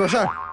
[0.00, 0.49] 说事儿。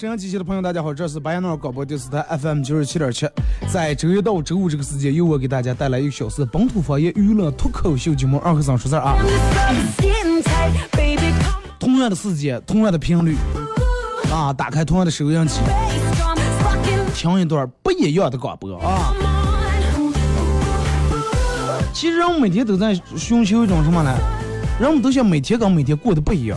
[0.00, 3.28] 沈阳机器的朋友，大家好，这是白羊脑广播电视台 FM 九十七点七，
[3.70, 9.14] 在周一到周五这个时间，由我给大家带来一个小时本土方言娱乐脱口秀节目《二和尚说事儿》啊。
[11.78, 13.36] 同样的时间，同样的频率
[14.32, 15.60] 啊，打开同样的收音机，
[17.14, 19.12] 听一段不一样的广播啊。
[21.92, 24.16] 其实人们每天都在寻求一种什么呢？
[24.80, 26.56] 人们都想每天跟每天过得不一样，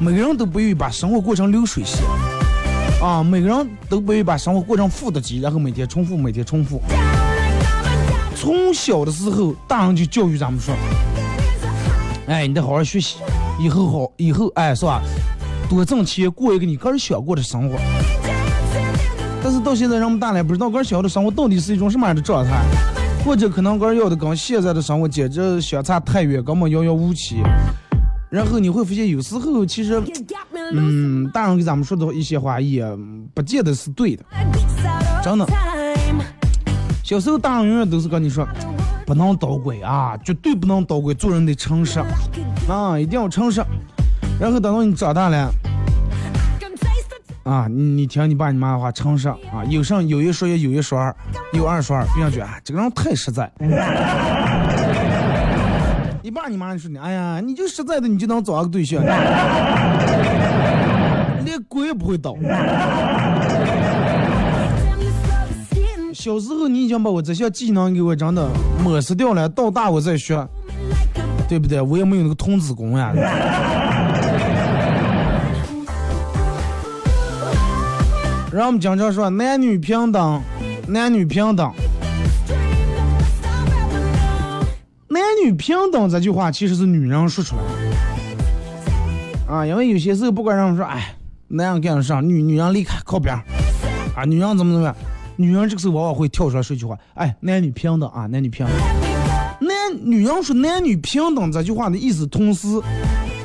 [0.00, 2.02] 每个人都不愿意把生活过成流水线
[3.00, 6.82] 啊，每个人都不愿意把生活过成负的级，然后每天重复，每天重复。
[8.34, 10.74] 从小的时候，大人就教育咱们说，
[12.26, 13.18] 哎，你得好好学习，
[13.60, 15.00] 以后好，以后哎是吧？
[15.68, 17.76] 多挣钱，过一个你个人想过的生活。
[19.44, 22.64] 但是到现在，人们大了不知道个人想要的生活到底是一种什么样的状态，
[23.24, 27.42] 或者可能个人要的跟现在的生活简直相差太远，根本遥遥无期。
[28.30, 30.02] 然后你会发现，有时候其实，
[30.74, 32.84] 嗯，大人给咱们说的一些话也
[33.34, 34.24] 不见得是对的。
[35.22, 35.46] 真的
[37.02, 38.46] 小时候，大人永远都是跟你说，
[39.06, 42.00] 不能捣鬼啊，绝对不能捣鬼，做人得诚实
[42.68, 43.64] 啊，一定要诚实。
[44.38, 45.50] 然后等到你长大了
[47.44, 51.16] 啊，你你听你爸你妈的话，诚实啊，有上有一说一，有一说二，
[51.54, 53.50] 有二说二，别人觉得，这个人太实在。
[56.38, 59.02] 你爸你妈你说你，哎呀，你就实在的，你就能找个对象，
[61.44, 62.36] 连鬼也不会倒。
[66.14, 68.48] 小时候你已经把我这些技能给我真的
[68.84, 70.46] 抹杀掉了，到大我再学，
[71.48, 71.80] 对不对？
[71.80, 73.12] 我也没有那个童子功呀。
[78.52, 80.40] 然后我们经常说男女平等，
[80.86, 81.72] 男女平等，
[85.44, 87.68] 女平等这句话其实是女人说出来的
[89.54, 91.14] 啊，因为有些时候不管让我们说，哎，
[91.48, 93.34] 男人干得上，女女人离开靠边
[94.14, 94.94] 啊，女人怎么怎么样，
[95.36, 98.74] 女人这个时候往往会跳出来说一句话，哎，男女平等啊，男女平等。
[99.60, 99.70] 男
[100.04, 102.68] 女人说男女平等这句话的意思，同时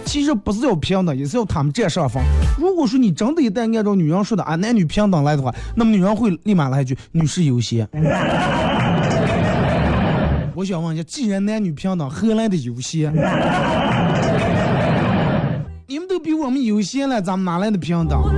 [0.06, 2.22] 其实不是要平等，也是要他们占上风。
[2.60, 7.88] 如果说你真的一旦按照女人说的啊男女平等来的话，那么女人会立马来一句女士优先。
[10.64, 13.12] 我想问一下，既然男女平等，何来的优先？
[15.88, 18.18] 你们都比我们优先了，咱们哪来的平等.
[18.18, 18.32] Oh.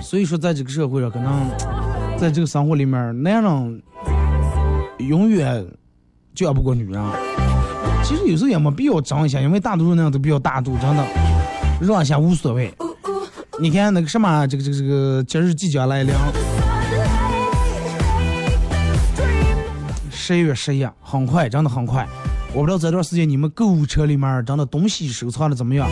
[0.00, 1.50] 所以说，在这个社会上，可能
[2.16, 3.82] 在这个生活里面，男人
[4.98, 5.66] 永远
[6.32, 7.02] 较不过女人。
[8.04, 11.04] 其实有时候也没必要争一下，因为大多数男人都比较大度，真的
[11.80, 12.72] 让一下无所谓。
[13.60, 16.14] 你看那个什么，这个这个这个节日即将来临，
[20.30, 22.06] 十一月十一，很快，真的很快。
[22.54, 25.90] 我不知道这段时间你们购物车里面真的东西收藏的怎么样？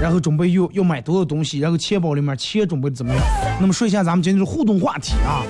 [0.00, 3.22] 然后准备又要买多少东西，然后钱包里面钱准备的怎么样？
[3.60, 5.42] 那么说一下咱们今天的互动话题啊，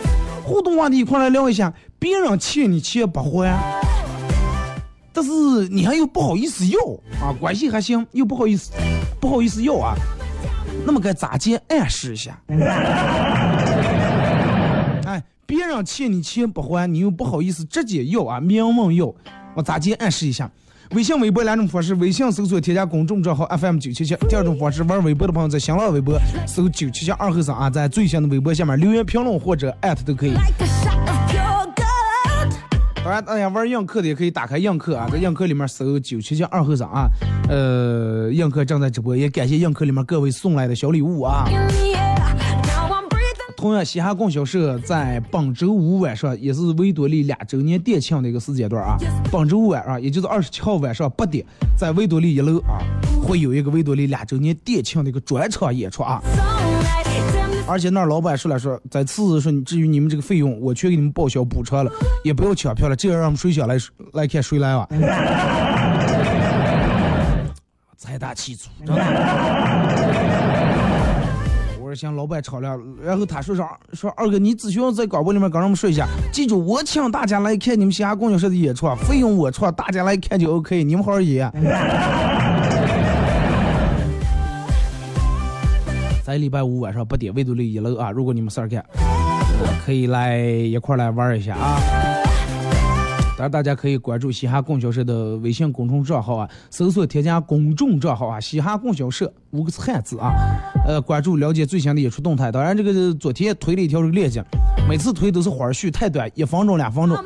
[0.43, 3.57] 互动话题一块来聊一下，别人欠你钱不还，
[5.13, 5.31] 但是
[5.69, 6.81] 你还又不好意思要
[7.25, 8.73] 啊，关系还行，又不好意思
[9.21, 9.95] 不好意思要啊，
[10.84, 12.37] 那么该咋接暗示一下？
[15.51, 19.13] 哎，别人欠你钱不还，你又不好意思直接要啊，明问要，
[19.57, 20.49] 我咋接暗示一下？
[20.93, 24.15] 微信、微博两种方式，微信搜索添加公众账号 FM 九七七。
[24.29, 26.17] 第二种方式，玩微博的朋友在新浪微博
[26.47, 30.35] 搜九七七二后生啊，在最新的微博下面留言评论或者艾特都可以。
[33.03, 37.09] 当然，大家玩映客的也可以打开映客啊，在映客里面搜九七七二后生啊，
[37.49, 41.45] 呃，映客正在直播，也感谢映客里面各位送来的小礼物啊。
[43.60, 48.97] 同样，嘻哈供销社在本周五晚上也是维多利两周年店庆的一个时间段啊。
[49.30, 51.45] 本周五晚上，也就是二十七号晚上八点，
[51.77, 52.80] 在维多利一楼啊，
[53.22, 56.22] 会有一个维多利两周年店庆的一个专场演出啊。
[57.68, 61.92] 而且那老板说了说，在此说，至于你们这个费用，我全给你们报销补偿了，
[62.24, 63.77] 也不要抢票了，这样让我们谁想来
[64.15, 64.89] 来看谁来啊。
[67.98, 70.59] 财大气粗，真的。
[71.91, 81.51] 我是向老板吵了，然后他说说说二哥，你只需要在广播里面跟我们说一下，记住我请大家来看你们西安供销社的演出，啊，费用我出，大家来看就 OK，你们好好演。
[86.22, 88.84] 在礼拜五晚上八点，维多利一楼啊，如果你们事儿干，
[89.84, 92.20] 可以来一块来玩一下啊。
[93.41, 100.34] 当然，大家可以关注嘻哈供销社的微信公众账号啊，搜索添加公众账号啊，嘻哈供销社五个字汉字啊，
[100.87, 102.53] 呃，关注了解最新的演出动态。
[102.53, 104.45] 当然，这个昨天推了一条这个链接，
[104.87, 107.16] 每次推都是花絮太短，一分钟两分钟，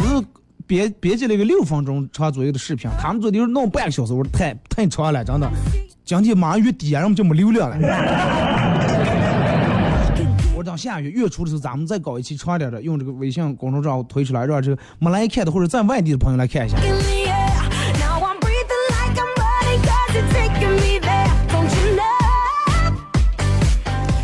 [0.00, 0.22] 只是
[0.66, 2.90] 编编辑了一个六分钟长左右的视频。
[3.00, 5.50] 他们昨天弄半个小时，我说太太长了，真的。
[6.04, 8.75] 今天马上月底，然后就没流量了。
[10.66, 16.76] 到下月月初的时候咱们再搞一期长一点的用这个微信公众账号推出来让这个没来看的或者在外地的朋友来看一下。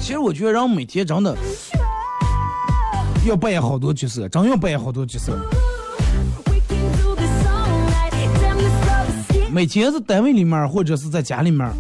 [0.01, 1.37] 其实我觉得让每天真的
[3.25, 5.39] 要扮演好多角色真要扮演好多角色。
[9.53, 11.71] 每天是单位里面或者是在家里面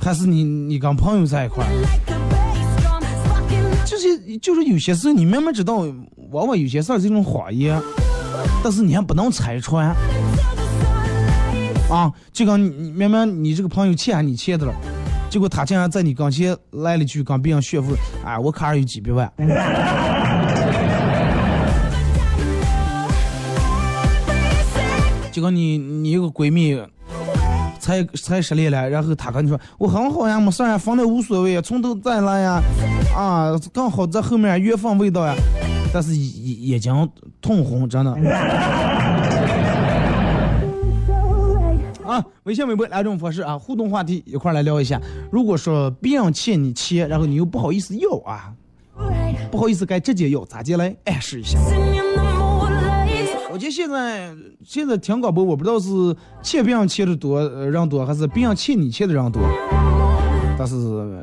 [0.00, 1.66] 还是你你跟朋友在一块
[4.40, 5.78] 就是有些事你明明知道，
[6.30, 7.80] 往往有些事儿是一种谎言，
[8.62, 9.94] 但是你还不能拆穿
[11.90, 12.12] 啊。
[12.32, 14.74] 就跟你明明你这个朋友欠你欠的了，
[15.30, 17.94] 结果他竟然在你跟前来了句跟别人炫富，
[18.24, 19.32] 哎，我卡上有几百万。
[25.32, 26.74] 就跟你你一个闺蜜
[27.86, 32.60] 才才失恋了，然后她跟你说我很好呀，没事呀，分的无所谓呀，从头再来呀，
[33.14, 35.36] 啊，刚好在后面越放味道呀，
[35.94, 37.08] 但是眼眼睛
[37.40, 38.12] 通红，真的。
[42.04, 45.00] 啊，微信、微博两种方式啊，互动话题一块来聊一下。
[45.30, 48.52] 如果说别人欠你钱，然后你又不好意思要啊，
[49.50, 51.56] 不好意思该直接要，咋接来暗示一下？
[53.56, 55.88] 我觉得现在现在听广播，我不知道是
[56.42, 59.40] 欠别人欠的多呃人多，还是别人欠你欠的人多。
[60.58, 60.76] 但是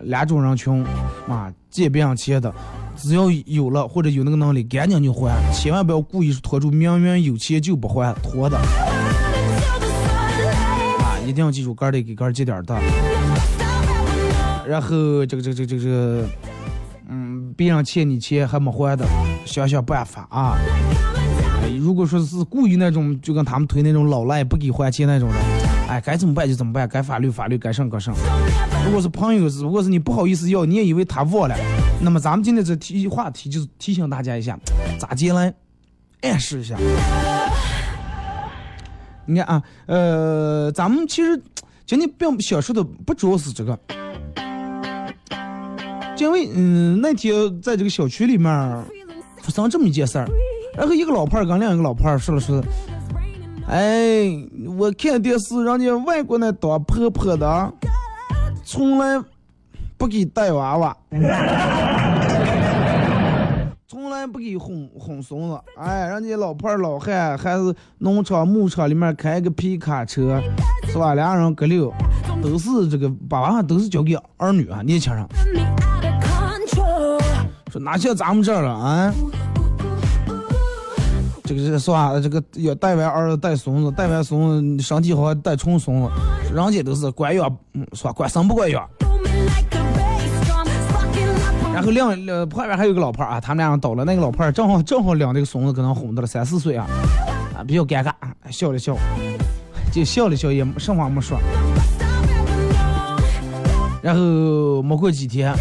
[0.06, 0.84] 两种人群
[1.30, 2.52] 啊，借别人钱的，
[2.98, 8.66] 只要有了或者有那个能力，赶紧就还，千万不要故意拖住明明有钱就不还，拖的啊，
[11.28, 12.76] 一定要记住，哥儿得给哥儿借点的。
[14.68, 16.26] 然后这个这个这个这个，
[17.10, 19.06] 嗯，别人欠你钱还没还的，
[19.46, 20.58] 想想办法啊。
[21.78, 25.38] 如果说是故意那种，就跟他们推那种老赖不给还钱那种人，
[25.88, 28.16] 哎，该怎么办就怎么办，该法律法律，该上该上。
[28.86, 31.56] 如果是朋友，如果是你不好意思要，你也以为他忘了，
[32.02, 34.58] 那么咱们今天这提话题就是提醒大家一下，
[35.00, 35.54] 咋接来，
[36.22, 36.76] 暗示一下。
[39.26, 41.42] 你看啊，呃，咱们其实
[41.86, 43.80] 今天并想说的不主要是这个，
[46.18, 48.46] 因为嗯那天在这个小区里面
[49.42, 50.28] 发生这么一件事儿，
[50.76, 52.64] 然后一个老伴儿跟另一个老伴儿说了说，
[53.68, 54.26] 哎，
[54.78, 57.74] 我看电视，人家外国那当婆婆的，
[58.64, 59.24] 从来
[59.98, 60.98] 不给带娃娃，
[63.88, 65.60] 从来不给哄哄孙子。
[65.78, 70.42] 哎，人家老伴儿老汉还是农场牧场里面开个皮卡车，
[70.88, 71.14] 是吧？
[71.14, 71.94] 俩人搁溜，
[72.42, 75.24] 都是这个把娃娃都是交给儿女啊，年轻人。
[77.72, 79.14] 说哪像咱们这儿了啊？
[81.44, 82.20] 这个是是吧？
[82.20, 86.10] 这个要带完儿子带孙子，带完孙子身体好带重孙子，
[86.54, 88.14] 人家都是管养，嗯，是吧？
[88.14, 88.88] 管生不管养。
[91.74, 96.88] 然后另呃旁边还有个老伴儿啊，他们俩人倒了，那个老伴儿正好正好领这个孙子，可能哄到了三四岁啊，
[97.58, 98.12] 啊比较尴尬，
[98.50, 98.96] 笑了笑，
[99.92, 101.38] 就笑了笑，也什么话没说。
[104.02, 105.54] 然后没过几天，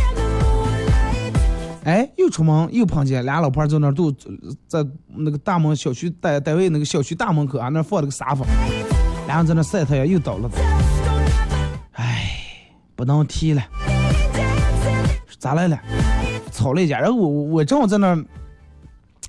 [1.85, 4.13] 哎，又出门又碰见俩老婆在那儿都
[4.69, 8.47] 在那个大门小区单单位那个小区大门口啊，那放了个沙发，
[9.27, 10.49] 俩人在那晒太阳，又倒了。
[11.93, 12.31] 哎，
[12.95, 13.63] 不能提了，
[15.39, 15.77] 咋来了？
[16.53, 18.25] 吵了一架，然后我我正好在那儿，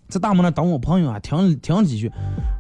[0.08, 2.12] 在大门那等我朋友啊，听听几句，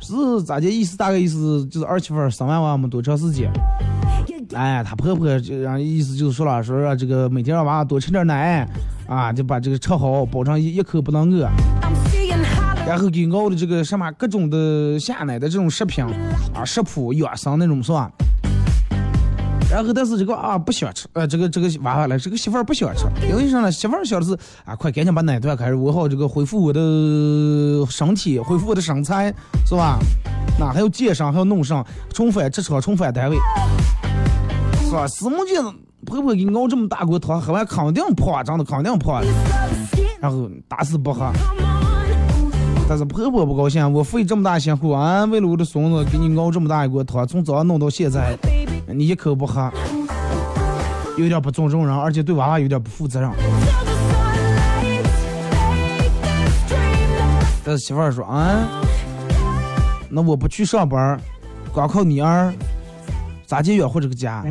[0.02, 0.98] 是咋的意思？
[0.98, 3.52] 大概意思就是二媳妇儿生完娃没多长时间。
[4.54, 8.68] 哎，她婆婆这样意思就是说了，说让这个每天让娃多吃点奶，
[9.08, 11.50] 啊，就把这个吃好，保证一一口不能饿。
[12.86, 16.04] 然后给熬的这个什么各种的下奶的这种食品
[16.54, 18.12] 啊，食谱养生那种是吧？
[19.72, 23.72] 然后但是这个啊不喜欢吃，呃，这个这个娃娃来，这个媳妇儿不想吃，因为啥呢？
[23.72, 26.80] 媳妇儿想的是啊，快赶紧把奶断开，我好这个恢复我的
[27.90, 29.34] 身体，恢复我的身材，
[29.66, 29.98] 是吧？
[30.60, 31.84] 那还要健身，还要弄上，
[32.14, 33.38] 重返职场，重返单位，
[34.86, 35.08] 是吧？
[35.08, 35.64] 死木见
[36.06, 39.24] 婆婆给你熬这么大锅汤，喝完肯定胖，真的肯定胖.
[40.20, 41.32] 然后打死不喝。
[42.88, 48.38] 但是婆婆不高兴，我费这么大辛苦啊，为了我的孙子给你熬这么大一锅汤，从早上弄到现在，
[48.88, 49.72] 你一口不喝，
[51.18, 53.32] 有点不尊重人，而且对娃娃有点不负责任。
[57.64, 58.68] 但是媳妇儿说啊，
[60.10, 61.18] 那我不去上班，
[61.72, 62.54] 光靠你儿，
[63.46, 64.44] 咋接养活这个家？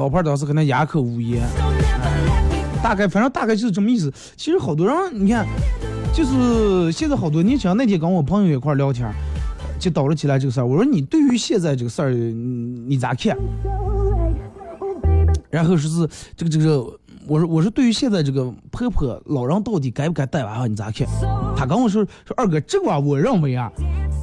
[0.00, 0.02] Highlight.
[0.02, 1.42] 老婆当时可能哑口无言，
[2.82, 4.10] 大概反正大概就是这么意思。
[4.34, 5.46] 其实好多人，你看，
[6.14, 9.12] 就是现在好多年轻人，那天跟我朋友一块聊天，
[9.78, 10.66] 就叨了起来这个事儿。
[10.66, 13.36] 我说你对于现在这个事儿，你咋看？
[15.50, 16.80] 然后说是这个这个，
[17.26, 21.06] 我说我说对于现在这个婆婆老人到底该不该带娃娃，你咋看？
[21.56, 23.70] 他跟我说说二哥，这个，我认为啊，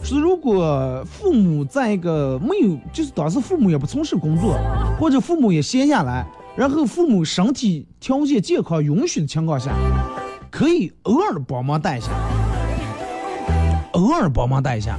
[0.08, 4.58] 是如果父母在一个没有，就是当时父母也不从事工作，
[4.98, 9.76] 或者父母也闲下来，然后父母身体条件健康允许的情况下，
[10.50, 12.08] 可以偶尔帮忙带一下，
[13.92, 14.98] 偶尔帮忙带一下。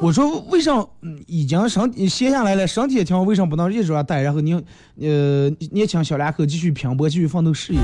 [0.00, 4.22] 我说为啥嗯已经身歇下来了，身体也挺好，为啥不能一直让带？
[4.22, 7.80] 然后你呃年轻小两口继续拼搏，继续奋斗事业。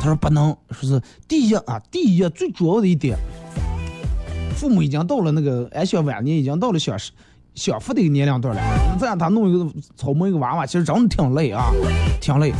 [0.00, 3.18] 他说不能，说是第一啊，第一最主要的一点，
[4.64, 6.98] 父母已经到了那个安享晚年，已经到了享
[7.54, 8.62] 享福的一个年龄段了，
[8.98, 11.66] 再让他弄一个草摸一个娃娃，其实真的挺累啊，
[12.18, 12.50] 挺累。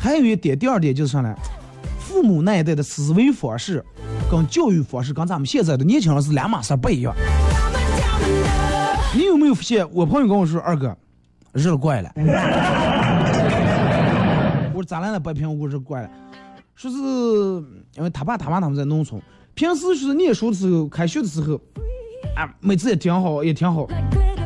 [0.00, 1.34] 还有一点，第二点就是啥呢？
[1.98, 3.84] 父母那一代的思维方式
[4.30, 7.12] 跟教育方式跟咱们现在的年轻人是两码事不一样。
[9.12, 9.84] 你有没有发现？
[9.92, 10.96] 我朋友跟我说，二哥，
[11.54, 12.12] 日了怪了。
[14.72, 15.18] 我说咋了呢？
[15.18, 16.10] 白平我日怪了，
[16.76, 16.96] 说是
[17.96, 19.20] 因为他爸他妈他们在农村，
[19.58, 21.60] 平时是念书的时候，开学的时候，
[22.36, 23.88] 啊，每次也挺好，也挺好。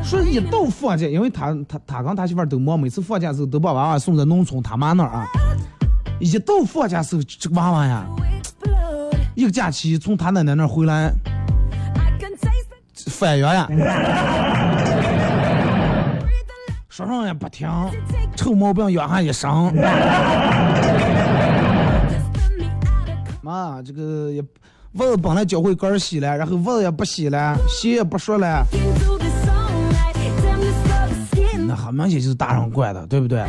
[0.03, 5.27] 说一到放假，因为他他他跟他媳妇儿都忙，每次放假时候都把娃娃送在农村他妈那儿啊。
[6.19, 8.03] 一到放假时候，这个娃娃呀，
[9.35, 11.13] 一个假期从他奶奶那儿回来
[11.95, 12.73] ，I can taste
[13.05, 13.11] it.
[13.11, 13.69] 翻原呀，
[16.89, 17.69] 说上也不听，
[18.35, 19.71] 臭毛病养下一生。
[23.43, 24.41] 妈，这个也
[24.93, 28.63] 袜子本来教会杆儿洗了，然后袜子也不洗了，鞋也不说了，
[31.67, 33.43] 那很明显就是大人惯的，对不对？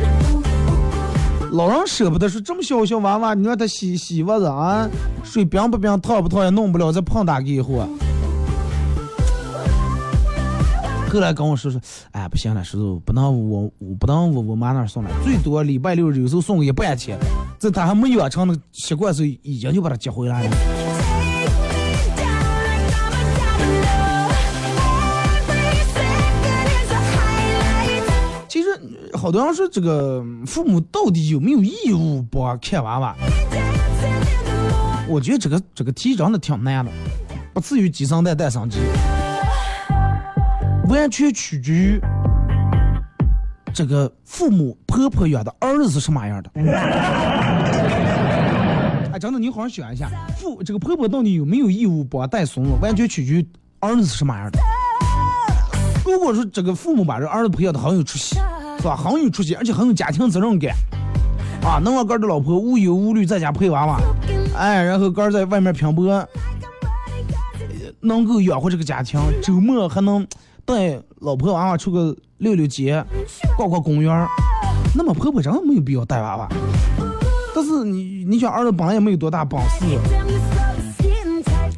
[1.51, 4.89] 老人舍不得说这么小小娃娃，你让他洗洗袜子啊，
[5.23, 7.87] 水冰不冰，烫不烫也弄不了，再碰打给以后啊。
[11.13, 11.79] 后来跟我说说，
[12.11, 17.17] 哎，不行了，叔叔不能我我不能我我妈那儿送了，最多礼拜六有时候送个一半天，
[17.59, 20.51] 这他还没养成的习惯时候，已经就把他接回来了。
[29.25, 33.15] 好多人说这个父母到底有没有义务帮看娃娃？
[35.07, 36.91] 我觉得这个这个题真的挺难的，
[37.51, 38.77] 不至于鸡生蛋蛋生鸡，
[40.89, 41.99] 完全取决于
[43.73, 46.51] 这个父母婆婆养的儿子是什么样的。
[49.11, 53.47] 哎，真的，你好好想一下，父这个婆婆到底有没有义务帮带孙子，完全取决于
[53.79, 54.59] 儿子是什么样的。
[56.05, 58.37] 如果说这个父母把这儿子培养的很有出息，
[58.85, 58.95] 是吧？
[58.95, 60.75] 很有出息，而且很有家庭责任感，
[61.63, 63.99] 啊，能让哥的老婆无忧无虑在家陪娃娃，
[64.55, 66.23] 哎，然后哥在外面拼搏，
[68.01, 70.23] 能够养活这个家庭，周末还能
[70.65, 73.03] 带老婆娃娃出个溜溜街，
[73.57, 74.27] 逛逛公园，
[74.93, 76.47] 那么婆婆真的没有必要带娃娃。
[77.55, 79.97] 但是你你想儿子本来也没有多大本事，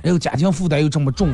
[0.04, 1.30] 然后家庭负担又这么重，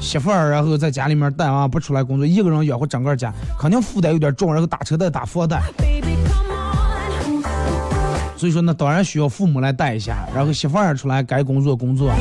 [0.00, 5.62] 媳妇儿然后在家里面带娃不出来工作，一个人养活整个家，肯定负担有点重，然后打车贷打房贷，
[8.36, 12.12] 所以说呢，当然需要父母来带一下，然后媳妇儿出来该工作工作，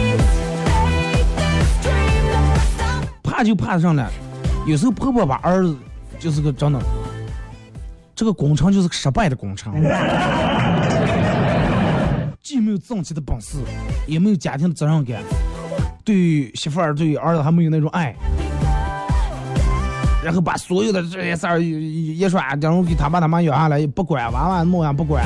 [3.21, 4.09] 怕就怕上了，
[4.65, 5.75] 有时候婆婆把儿子
[6.17, 6.79] 就是个真的，
[8.15, 9.73] 这个工程就是个失败的工程，
[12.41, 13.57] 既没有挣钱的本事，
[14.07, 15.21] 也没有家庭的责任感，
[16.03, 18.13] 对媳妇儿对儿子还没有那种爱，
[20.21, 25.23] 然后把所有的这些事儿一一说，然后给他爸他妈要下来，不管娃娃么样不管，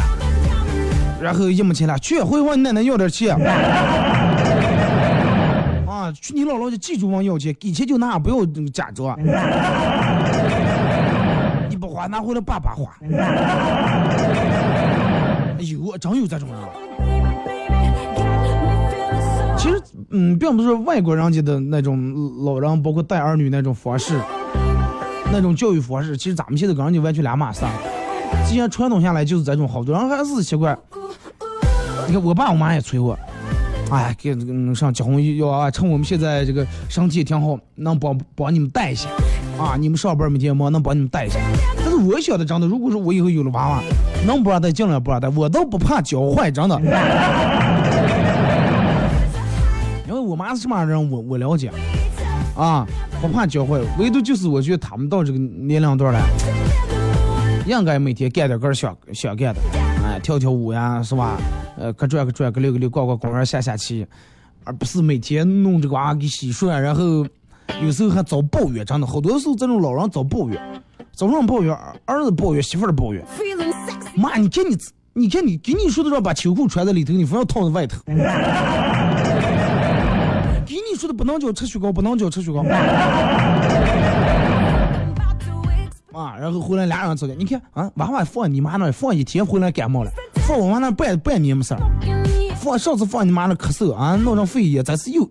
[1.19, 3.36] 然后一没钱了，去回问你奶奶要点钱。
[5.88, 9.17] 啊，去你姥姥家记住问要钱，给钱就拿，不要假装。
[11.69, 12.96] 你不花拿回来爸爸花。
[15.57, 16.57] 有，真有这种人。
[19.57, 22.13] 其实，嗯，并不是说外国人家的那种
[22.45, 24.19] 老人，包括带儿女那种方式，
[25.31, 27.61] 那种教育方式，其实咱们现在跟人家完全两码事。
[28.45, 30.77] 既然传统下来就是这种，好多人还是习惯。
[32.07, 33.17] 你看，我爸我妈也催我，
[33.89, 39.09] 哎，给嗯上结婚要啊，趁我们现在这个身体也挺好，能帮帮你们带一下
[39.57, 39.75] 啊。
[39.77, 41.39] 你们上班每天忙，能帮你们带一下。
[41.83, 43.83] 但是我想的真的，如果说我以后有了娃娃，
[44.25, 46.79] 能不让带尽量不让带，我都不怕教坏，真的。
[50.27, 51.72] 我妈是什么样人，我我了解，
[52.55, 52.86] 啊，
[53.22, 56.19] 不怕教坏，唯独就是我觉得他们到这个年龄段了，
[57.65, 59.62] 应该每天干点个想想干的，
[60.05, 61.38] 哎，跳跳舞呀，是吧？
[61.77, 64.05] 呃，可转各转，可溜可溜，逛逛公园，下下棋，
[64.63, 67.25] 而不是每天弄这个娃给洗涮，然后
[67.81, 70.60] 有时候还遭抱怨，真的，好多时候这种老人遭抱怨，
[71.13, 71.74] 早上抱怨，
[72.05, 73.24] 儿子抱怨，媳妇儿抱怨，
[74.15, 74.75] 妈，你看你，
[75.13, 77.98] 你看你，给你说的让把秋裤穿在里头，你非要套在外头。
[81.13, 82.63] 不能叫吃雪糕，不能叫吃雪糕。
[86.17, 90.11] 啊，然后回来俩人吵架，你看啊，娃娃放你妈那放一天，回来感冒了，
[90.47, 91.79] 放我妈那半半年没事儿，
[92.55, 95.29] 放上次放你妈那咳嗽啊，弄成肺炎，这次又。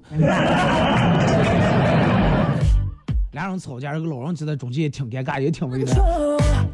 [3.33, 5.97] 俩人吵架，这个老人就在中间也挺尴尬，也挺为难。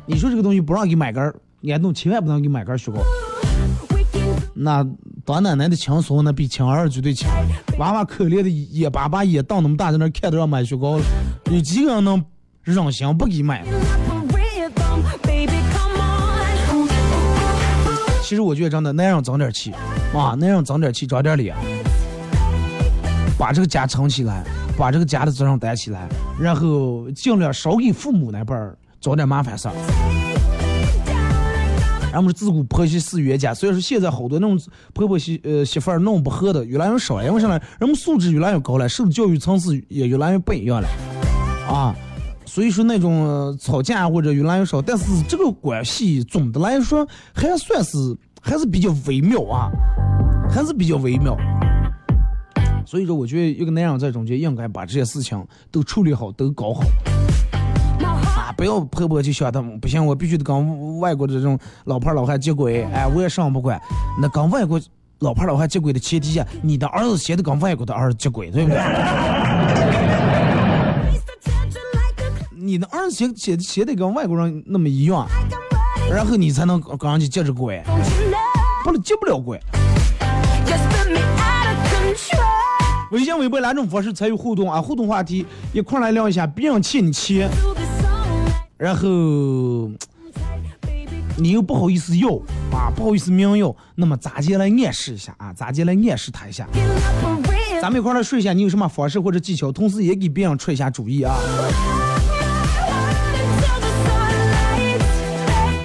[0.04, 3.00] 你说这个东西不让给买根儿，你弄千万不能给买根雪糕。
[4.52, 4.86] 那
[5.24, 7.28] 当奶奶的轻松，那比亲儿子绝对轻。
[7.78, 11.04] 娃娃可怜的眼巴巴眼瞪那么大，在那看着要买雪糕了，
[11.50, 12.24] 有几个人能
[12.62, 13.64] 忍心不给买？
[18.22, 19.72] 其实我觉得真的，那样长点气，
[20.14, 21.54] 啊，那样长点气，长点脸，
[23.38, 24.42] 把这个家撑起来，
[24.76, 26.08] 把这个家的责任担起来，
[26.40, 29.74] 然后尽量少给父母那辈儿找点麻烦事儿。
[32.12, 34.60] 俺们是自古婆媳是冤家，所以说现在好多那种
[34.92, 37.58] 婆婆媳呃媳妇儿弄不和的越来越少了，因为啥呢？
[37.80, 40.88] 人们素质越来越高了，受的教育层次也越来越不一样了，
[41.66, 41.96] 啊，
[42.44, 47.96] 所以说那种吵架或者越来越少，但是这个关系总的来说还算是
[48.40, 49.70] 还是比较微妙啊，
[50.50, 51.36] 还是比较微妙。
[52.84, 56.82] 所以说，我觉得一个男人在中间应该把这些事情都处理好，都搞好。
[58.56, 63.80] 不要婆婆就想他们不行，我必须得跟外国的这种老婆老汉接轨，哎，我也上不惯。
[64.20, 64.80] 那跟外国
[65.20, 68.80] 老婆老汉接轨的前提下，你的儿子先得跟外国的儿子接轨，对不对
[72.54, 75.26] 你的儿子先先先得跟外国人那么一样.
[76.10, 77.82] 然后你才能跟人家接着轨?
[78.84, 79.60] 不能接不了轨。
[83.10, 87.71] 微信、微博两种方式参与互动啊，互动话题一块儿来聊一下，别人欠你钱，Do this song,
[88.82, 89.88] 然后
[91.36, 92.30] 你又不好意思要
[92.72, 95.52] 啊，不好意思明要，那么咋接来暗示一下啊？
[95.52, 96.66] 咋接来暗示他一下？
[97.80, 101.32] 咱们一块儿来说一下，你有什么方式或者技巧，同时也给别人出一下主意啊。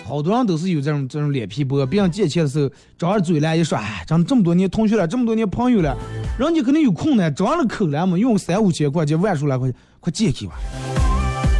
[0.04, 5.96] 好多人都是有这种这种脸皮薄，别人借钱的时候张着嘴来一说，哎，咱们这么多年同学了，这么多年朋友了，
[6.40, 11.07] 人家肯定有空呢，张了口了嘛，用三五千块钱、万数来块钱，快借给我。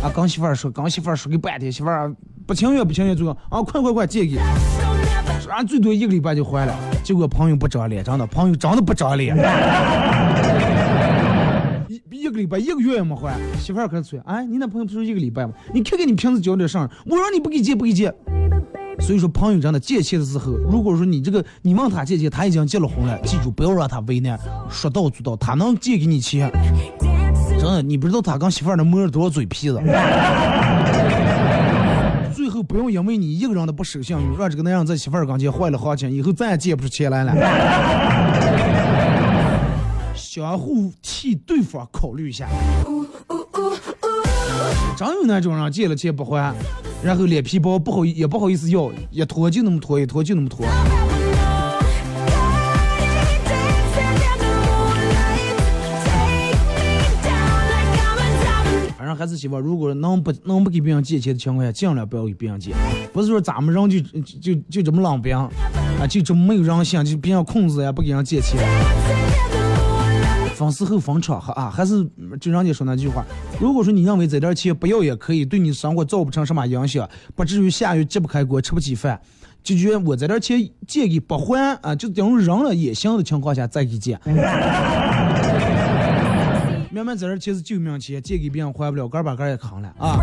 [0.04, 2.14] 啊，跟媳妇儿说，跟媳妇儿说个半天，媳妇儿
[2.46, 4.38] 不情愿不情愿做，啊，快快快借给，
[5.50, 6.76] 俺最多一个礼拜就还了。
[7.04, 9.36] 结果朋友不长脸，真的，朋友真的不长脸。
[11.88, 15.54] 一一个礼拜一个月也没还，媳妇儿开始催，哎，你那朋友不是一个礼拜吗？
[15.74, 18.14] 你看看你平时交点上，我让你不给借不给借。
[19.00, 26.52] 所以说，朋友真的借钱的时候，如果说你这个你问他借钱，他已经结了婚了，记住不要让他为难，说到做到，他能借给你钱，
[27.60, 29.82] 真的，你不知道他跟媳妇儿能磨了多少嘴皮子。
[32.34, 37.34] 最后不用因为你一个人的不守信用，让这个男人在媳妇儿跟前坏了行情，以后再也借不出钱来了。
[40.16, 42.48] 相互替对方考虑一下。
[44.96, 46.54] 真有那种人借了钱不还，
[47.04, 50.66] 然后脸皮薄，不好意也不好意思要，一拖就那么拖，一拖就那么拖。
[59.18, 62.72] 还是希望，如果能不能不给别人借钱的情况下，尽量不要给别人借。
[63.12, 64.00] 不是说咱们人就
[64.40, 65.50] 就就这么冷冰啊，
[66.08, 68.60] 就这么没有人性，就别人控制呀，不给人借钱。
[70.56, 72.04] 分时候分场合啊，还是
[72.40, 73.24] 就人家说那句话，
[73.60, 79.22] 如果说你认为这点钱不要也可以，对你生活造不成什么影响，不至于下雨揭不开锅吃不起饭，
[79.62, 84.20] 就觉得我这点钱借给不还啊，就等于扔了也行的情况下再给借。
[86.98, 90.18] 明明这儿钱是救命钱，借给别人还不了，个儿把个儿也扛了啊。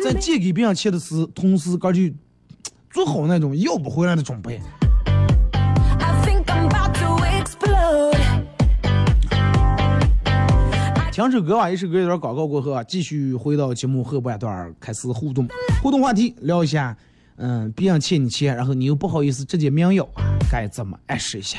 [0.00, 2.02] 在借给别人钱的时，同时个儿就
[2.88, 4.60] 做好那种要不回来的准备。
[11.10, 15.48] 听首歌吧，一首歌一段广告过后啊，继续回到节目后半段儿开始互动。
[15.82, 16.96] 互动话题聊一下，
[17.38, 21.58] 嗯，别人欠你钱，然后你又不好意思直接明要啊，该怎么暗示一下？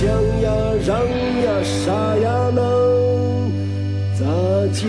[0.00, 0.06] 想
[0.42, 0.50] 呀，
[0.86, 3.50] 让呀，啥呀，能
[4.14, 4.24] 咋
[4.72, 4.86] 接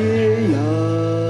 [0.52, 1.29] 呀？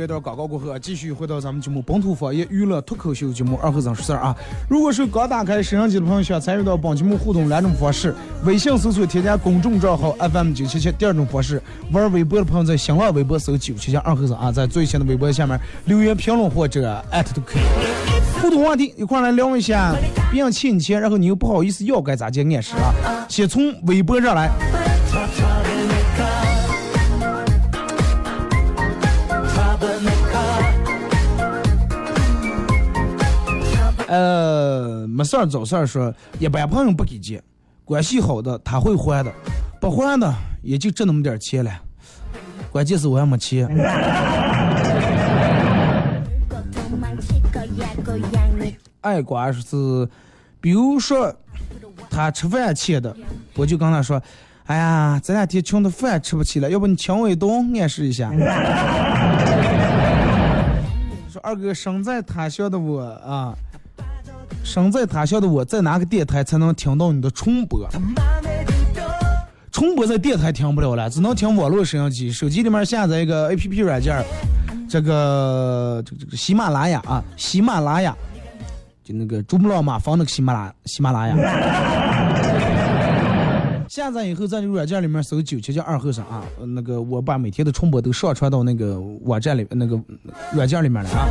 [0.00, 4.34] 这，段广告过后啊，继续回到咱们节目本土方言娱乐脱口秀节目二和尚说事儿啊。
[4.68, 17.62] 如果是刚打开摄像机的朋友，想参与到本节目互动两种方式：微信搜索添加公众账号 FM 九七七；第二种方式，玩微博的朋友在新浪微博搜九七七二和尚啊，在最新的微博下面留言评论或者艾特都可以。
[18.40, 19.94] 互动话题一块来聊一下，
[20.32, 23.26] 别人欠你钱，然后你又不好意思要，该咋接暗示啊？
[23.28, 24.89] 先从微博上来。
[34.10, 37.40] 呃，没事儿找事儿说，一般朋友不给借，
[37.84, 39.32] 关系好的他会还的，
[39.80, 41.70] 不还的也就挣那么点儿钱了，
[42.72, 43.68] 关键是我还没钱。
[49.00, 50.08] 爱瓜是，
[50.60, 51.32] 比如说
[52.10, 53.16] 他吃饭欠的，
[53.54, 54.20] 我就跟他说，
[54.66, 58.32] 哎呀，这两天穷的饭吃不起了，要不你请我一顿，暗示一下。
[61.30, 63.54] 说二哥，身在他乡的我啊，
[64.62, 67.88] 身在他乡的我在哪个电台才能听到你的重播？
[69.72, 72.30] 重播在电台听不了了，只能听网络摄像机。
[72.30, 74.22] 手机里面下载一个 A P P 软件，
[74.88, 78.14] 这个这个这个喜马拉雅啊，喜马拉雅，
[79.02, 81.36] 就那个珠穆朗玛峰那个喜马拉喜马拉雅。
[83.88, 86.44] 下载以后，在这个软件里面搜九七七二后生啊，
[86.74, 89.98] 那个我把每天的重播都上传到那个网站里那个
[90.52, 91.26] 软件里面来啊。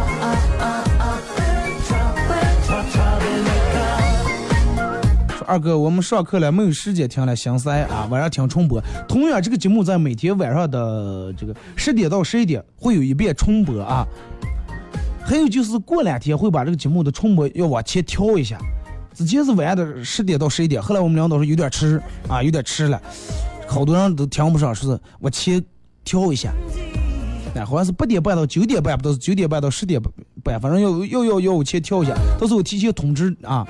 [5.49, 8.79] 二哥，我们上课了，没有时间听了，心塞啊，晚上听重播。
[9.07, 14.05] 同样，这个节目在每天晚上的这个十点到十一点会有一遍重播啊。
[15.25, 18.59] 还有就是过两天会把这个节目的重播要往前调一下。
[19.15, 23.01] 之前是晚上的十点到十一点，后来我们领导说有点迟啊，有点迟了，
[23.67, 25.63] 好多人都听不上，说是往前
[26.03, 26.53] 调一下。
[27.55, 29.99] 哎，好像是八点半到九点半，不都是九点半到十点
[30.43, 33.65] 半，反正要要要要往前调一下，到时候提前通知啊。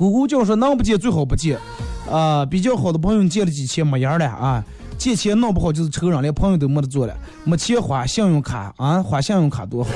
[0.00, 1.58] 姑姑就说能不借最好不借，
[2.10, 4.64] 啊、比较好的朋友借了几千没样了啊，
[4.96, 9.90] 借钱弄不好就是仇人，连朋友都没得做了，没钱花信用卡啊，花信用卡多好。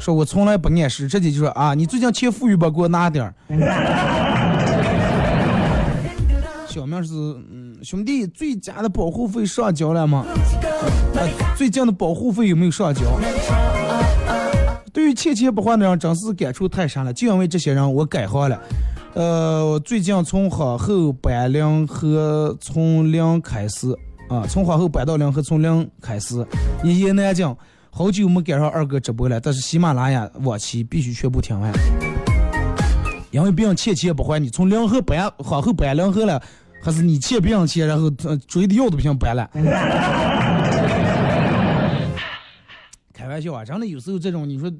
[0.00, 3.34] 说我从来不暗示，直接就说啊，你最近欠富裕吧，给我拿点儿。
[6.66, 10.24] 小明是嗯，兄弟，最佳的保护费上交了吗？
[10.80, 13.02] 啊，最近的保护费有没有上交？
[14.92, 17.12] 对于欠钱不还的人，真是感触太深了。
[17.12, 18.60] 就因为这些人，我改行了。
[19.14, 23.90] 呃，最近从皇后搬零和从零开始
[24.28, 26.46] 啊，从皇后搬到零和从零开始，
[26.82, 27.46] 一言难尽。
[27.90, 31.72] 好久没赶上二哥直播了，但是喜马拉雅往期必须全部听完，
[33.32, 36.40] 因为别人欠钱不还你，从零后搬皇后搬零后了，
[36.80, 38.08] 还是你欠别人钱，然后
[38.46, 39.50] 追的要都不想搬了。
[43.18, 44.72] 开玩笑啊，真的有时候这种你说，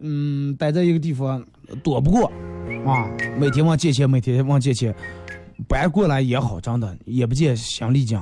[0.00, 1.40] 嗯，待在一个地方
[1.80, 2.26] 躲不过
[2.84, 4.92] 啊，每天往借钱，每天往借钱，
[5.68, 8.20] 搬过来也好，真的也不见心力劲。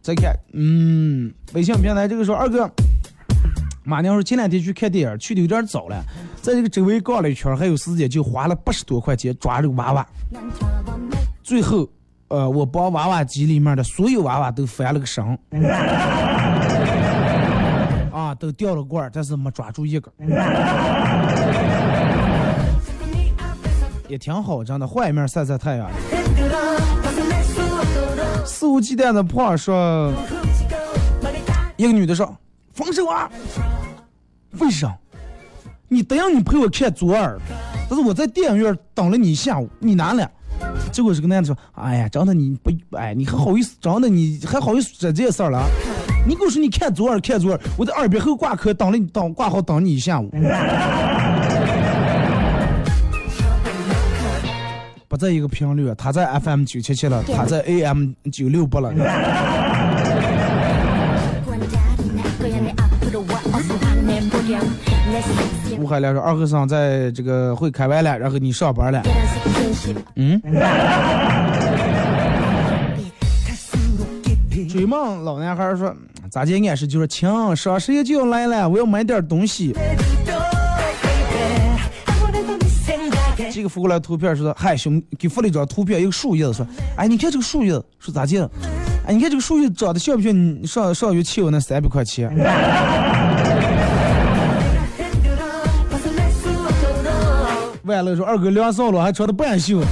[0.00, 2.70] 再看，嗯，微信平台这个说二哥。
[3.82, 6.00] 马娘说前两天去看电影，去的有点早了，
[6.40, 10.06] 在这个周围逛了一圈，还有时间，就花了八十多块钱抓这个娃娃。
[11.42, 11.88] 最后，
[12.28, 15.24] 呃，我帮娃娃机里面的所有娃娃都翻了个身，
[18.38, 20.10] 都掉了罐儿，但是没抓住一个，
[24.08, 25.90] 也挺好，真的，换一面晒晒太阳。
[28.46, 30.12] 肆无忌惮的胖说，
[31.76, 32.34] 一个女的说。
[32.72, 33.28] 分手啊！
[34.60, 34.96] 为啥？
[35.88, 37.36] 你答应你陪我看左耳，
[37.90, 40.30] 但是我在电影院等了你一下午，你拿了。
[40.92, 45.60] 结果这个男的说：“哎呀，真的你不，哎，你还好意思，真的你还好意思说这些事儿了？
[46.28, 50.30] 你给我说你看左耳看左耳，我在耳边后挂科等了你等挂号等你一下午。
[55.08, 58.92] 不在一个频率，他在 FM 九七七了，他在 AM 九六八了。
[65.78, 69.00] 吴海亮说：“二和尚在这个会开完了，然后你上班了。”
[70.16, 70.38] 嗯。
[74.68, 75.94] 追梦老男孩说
[76.30, 79.74] ：“咋姐应该是就是亲，双十一就要来了，我要买点东西。”
[83.50, 88.50] 这个发过来图片说：“嗨，兄，给发了一张图片，一个树叶子，说，哎，你看这个树叶子，说咋的？
[89.06, 92.30] 哎，你看这个树叶长得像不像你上上月欠我那三百块钱？”
[97.84, 99.82] 完了说二哥凉爽了，还穿的半袖。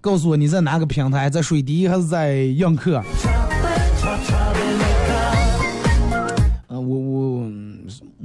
[0.00, 3.02] 告诉我你在哪个平台，在水滴还是在映客？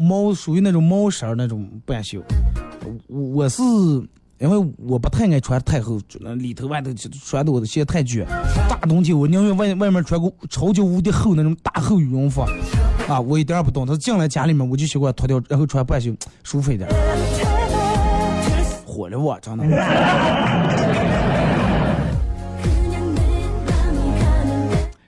[0.05, 2.21] 猫属于那种猫衫儿那种半袖，
[3.09, 3.63] 我我是
[4.37, 6.91] 因为我不太爱穿太厚，那里头外头
[7.23, 8.23] 穿的我的鞋太卷。
[8.69, 12.41] 大冬天我宁愿外外面穿个超级无敌厚那种大厚羽绒服，
[13.07, 13.83] 啊，我一点儿不懂。
[13.83, 16.13] 他进来家里面我就习惯脱掉，然后穿半袖
[16.43, 16.87] 舒服一点。
[18.85, 19.65] 火了我，真的。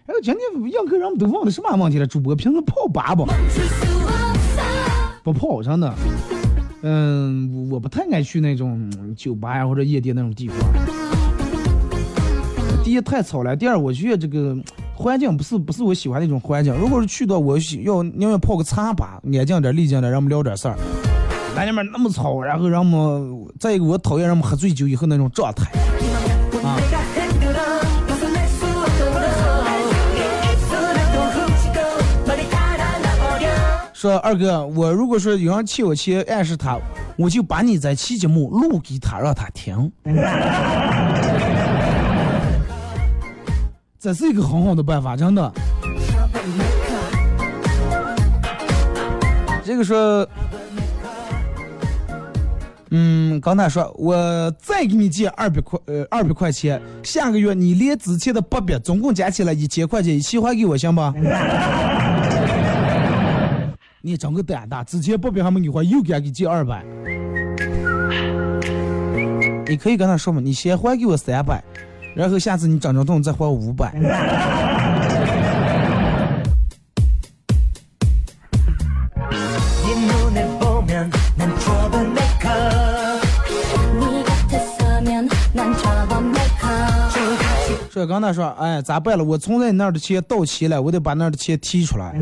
[0.07, 2.07] 然后今天映客人们都忘了什么问题了？
[2.07, 3.27] 主播平时泡粑不？
[5.28, 5.94] 不泡，真的。
[6.84, 10.58] 嗯，我不太爱去那种酒吧呀或者夜店那种地方。
[12.82, 14.56] 第一太吵了，第二我觉得这个
[14.96, 16.74] 环境不是不是我喜欢那种环境。
[16.78, 20.78] 如果是去到我喜要宁愿泡个茶吧，安静点、丽静点，让我们聊点事儿。
[21.54, 25.70] 在那边那么吵，然后让我们再一个我讨厌让我们喝醉酒以后那种状态。
[34.15, 36.78] 二哥，我如果说有人欠我钱，暗示他，
[37.17, 39.91] 我就把你在期节目录给他，让他听。
[44.00, 45.52] 这是一个很好的办法，真的。
[49.65, 50.26] 这个说，
[52.91, 54.15] 嗯，刚才说我
[54.62, 61.13] 再给你借二百块，呃，二百块钱，下个月你连之前的八百，总共加起来一千块钱，一起还给我行吧？
[64.01, 66.83] 你整个胆大，之前八百还没给还，又给俺给借二百。
[69.67, 71.63] 你可以跟他说嘛，你先还给我三百，
[72.15, 73.93] 然后下次你整整动再还我五百。
[87.91, 89.23] 这刚才说，哎，咋办了？
[89.23, 92.13] 我存在你那儿的钱到期了，我得把那儿的钱提出来。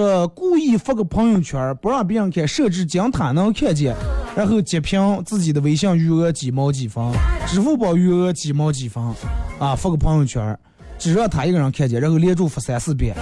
[0.00, 3.94] 说故意发个朋友圈，不让别人看，设置仅他能看见，
[4.34, 7.04] 然后截屏自己的微信余额几毛几分，
[7.46, 9.04] 支付宝余额几毛几分，
[9.58, 10.58] 啊，发个朋友圈，
[10.98, 13.14] 只让他一个人看见，然后连着发三四遍。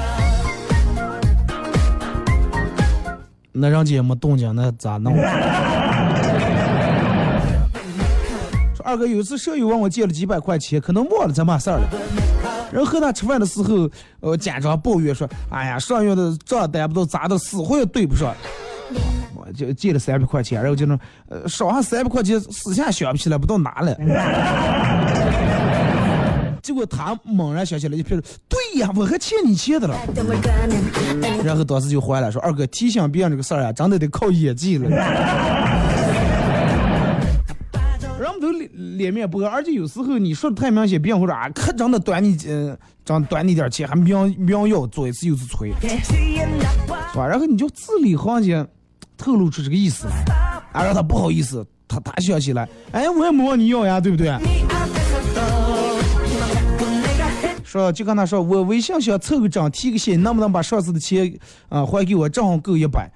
[3.50, 5.16] 那人家也没动静，那咋弄？
[8.76, 11.88] 说二哥有一次舍友问我借了几百块钱，可能忘了这嘛事儿了。
[12.72, 13.88] 然后和他吃饭的时候，
[14.20, 18.34] 呃，家长抱怨说：“哎呀，上月的账单不都咋的，死活也对不上。”
[19.34, 23.96] 我就借了三百块钱，然后就能，呃，少上三百块钱，私下想不起来，不知道哪了。
[26.62, 29.96] 结果他猛然想起来，就说：“对呀，我还欠你钱的了。”
[31.42, 34.90] 然后当时就坏了，说：“二哥提醒别人这个事儿啊，真的得靠演技了。”
[38.78, 47.26] 脸脸面薄，而且有时候你说的太明显，别人会说啊，可真的短你呃，真短你点钱，还明明要左一次右次催，是吧？
[47.26, 48.66] 然后你就字里行间
[49.16, 54.32] 透露出这个意思来，啊，让他不好意思，他他想起来，哎，我也没问你要呀，对不对？
[57.64, 61.30] 说就跟他说，我微信想凑个整，提个醒，能不能把上次的钱
[61.68, 63.10] 啊、还给我，正好够一百。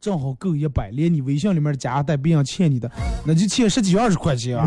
[0.00, 2.90] 正好够一百，连你微信里面加带别人欠你的，
[3.24, 4.66] 那就欠十几二十块钱啊。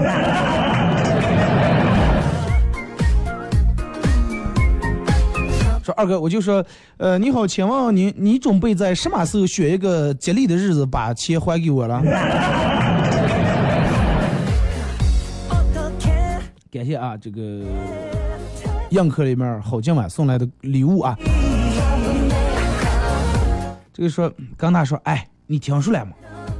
[5.83, 6.63] 说二哥，我就说，
[6.97, 12.01] 呃，你好，请问你你准备在什么时候选一个吉利的日子把钱还给我了？
[16.71, 17.63] 感谢啊，这个
[18.91, 21.17] 映客里面好今晚送来的礼物啊。
[23.93, 26.13] 这个说跟他说，哎，你听出来吗？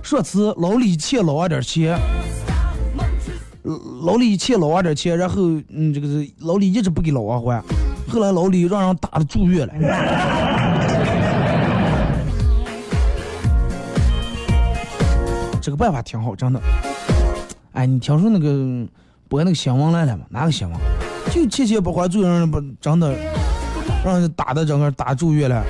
[0.03, 1.99] 说次老李欠老二点钱，
[4.03, 7.59] 老李欠老二点钱，然后嗯，这个是老李一直不给老二还，
[8.07, 9.73] 后来老李让人打的住院了。
[15.59, 16.61] 这个办法挺好，真的。
[17.71, 18.88] 哎，你听说那个
[19.27, 20.23] 播那个新闻来了吗？
[20.29, 20.79] 哪个新闻？
[21.31, 23.15] 就欠钱不还，最让人不真的
[24.05, 25.63] 让人打的整个打住院了，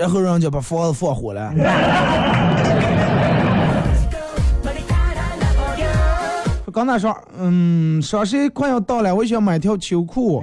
[0.00, 1.52] 然后人家把房子放火了。
[6.64, 10.42] 说刚才说，嗯，双十一快要到了，我想买条秋裤。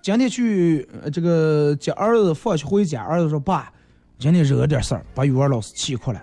[0.00, 3.70] 今天去呃这个接儿子放学回家，儿子说：“爸，
[4.18, 6.18] 今天惹点事儿，把语文老师气哭了。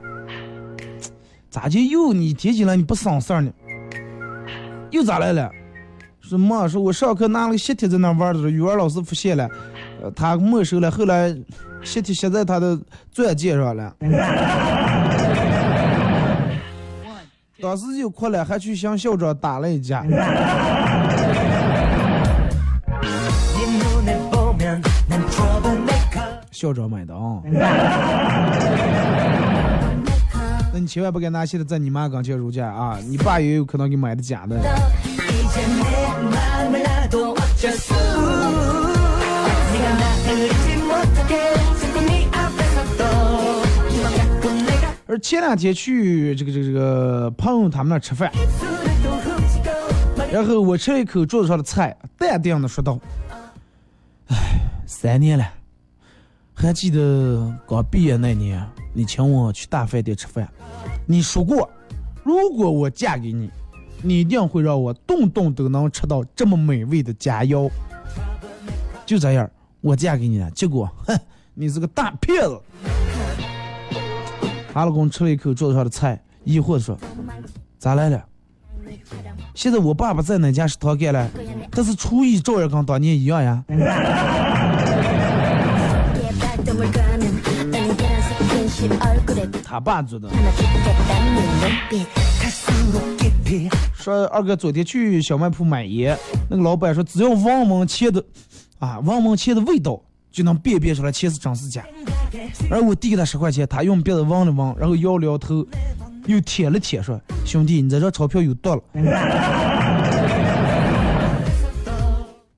[1.57, 3.51] 咋就又你提起来你不省事儿呢？
[4.91, 5.49] 又咋来了？
[6.21, 9.49] 说妈，说我上课拿了个习题在那玩的时候，语文老师发现了，
[10.03, 11.35] 呃，他没收了，后来
[11.81, 12.79] 习题写在他的
[13.11, 13.91] 钻戒上了。
[17.59, 20.05] 当时就哭了，还去向校长打了一架。
[26.51, 27.41] 校长买的啊、哦。
[30.79, 34.55] 你千万不敢拿现在在你妈跟前如家啊，你爸也有可能给买的假的。
[45.07, 48.31] 而前两天去这个这个这个朋友他们那吃饭。
[50.31, 52.99] 然后我吃了一口桌子上的菜，淡定的说道。
[54.27, 54.35] 哎，
[54.85, 55.53] 三年了，
[56.53, 58.61] 还记得刚毕业那年，
[58.93, 60.47] 你请我去大饭店吃饭。
[61.05, 61.69] 你说过，
[62.23, 63.49] 如果我嫁给你，
[64.01, 67.69] 你一定会让我顿顿都能吃到这么美味的佳肴。
[69.05, 69.49] 就这样，
[69.81, 71.17] 我嫁给你了，结果，哼，
[71.53, 72.59] 你是个大骗子。”
[74.73, 76.97] 她老公吃了一口桌子上的菜，疑惑的说
[77.79, 78.23] ：“咋来了？”
[79.55, 81.29] 现在我爸爸在哪家食堂干了，
[81.71, 83.63] 但是厨艺照样跟当年一样呀。
[89.63, 90.29] 他爸做的。
[93.93, 96.17] 说二哥昨天去小卖铺买盐，
[96.49, 98.23] 那个老板说只要闻闻切的，
[98.79, 101.83] 啊，闻闻切的味道就能辨别出来切是真是假。
[102.69, 105.65] 而我递给他十块钱，他用鼻子闻了闻，然后摇了摇头，
[106.25, 108.81] 又舔了舔，说：“兄弟，你在这钞票有毒了。”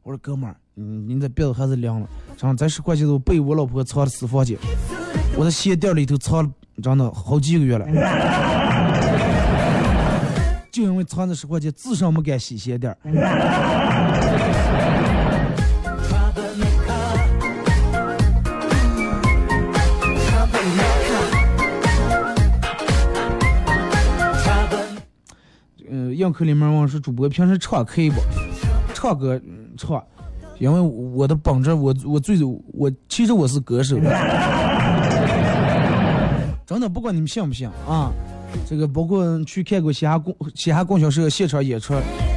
[0.04, 2.08] 我说：“哥们儿，嗯，你这鼻子还是凉了。”
[2.40, 4.58] 然后这十块钱都被我老婆藏在私房钱，
[5.38, 6.50] 我在鞋垫里头藏了。
[6.82, 7.86] 真的好几个月了。
[10.72, 12.98] 就因为藏那十块钱，至少没敢洗鞋垫儿。
[25.92, 28.22] 呃，映客里面问说主播平时唱可以不？
[28.94, 29.42] 唱歌
[29.76, 30.02] 唱，
[30.60, 33.98] 因为我的本质，我我最我其实我是歌手，
[36.70, 38.12] 真的不管你们信不信啊。
[38.68, 41.96] 这个包括去看过嘻哈供嘻哈供销社现场演出，